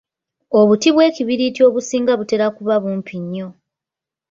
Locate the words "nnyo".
3.21-3.47